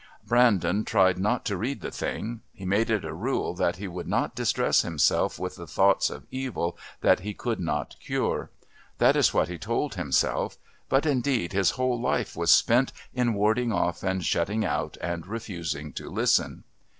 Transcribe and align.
Brandon 0.27 0.83
tried 0.83 1.19
not 1.19 1.45
to 1.45 1.55
read 1.55 1.81
the 1.81 1.91
thing. 1.91 2.41
He 2.53 2.65
made 2.65 2.89
it 2.89 3.05
a 3.05 3.13
rule 3.13 3.53
that 3.53 3.75
he 3.75 3.87
would 3.87 4.07
not 4.07 4.33
distress 4.33 4.81
himself 4.81 5.37
with 5.37 5.57
the 5.57 5.67
thought 5.67 6.09
of 6.09 6.25
evils 6.31 6.73
that 7.01 7.19
he 7.19 7.35
could 7.35 7.59
not 7.59 7.95
cure. 8.03 8.49
That 8.97 9.15
is 9.15 9.31
what 9.31 9.47
he 9.47 9.59
told 9.59 9.93
himself, 9.93 10.57
but 10.89 11.05
indeed 11.05 11.53
his 11.53 11.69
whole 11.77 12.01
life 12.01 12.35
was 12.35 12.49
spent 12.49 12.91
in 13.13 13.35
warding 13.35 13.71
off 13.71 14.01
and 14.01 14.25
shutting 14.25 14.65
out 14.65 14.97
and 15.01 15.27
refusing 15.27 15.93
to 15.93 16.09
listen. 16.09 16.63